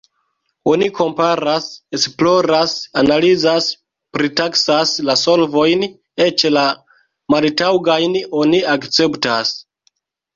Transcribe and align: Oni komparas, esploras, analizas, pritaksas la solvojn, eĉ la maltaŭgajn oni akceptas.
Oni 0.69 0.85
komparas, 0.99 1.65
esploras, 1.97 2.71
analizas, 3.01 3.67
pritaksas 4.17 4.93
la 5.09 5.17
solvojn, 5.25 5.83
eĉ 6.29 6.45
la 6.55 6.63
maltaŭgajn 7.35 8.17
oni 8.45 8.63
akceptas. 8.77 9.53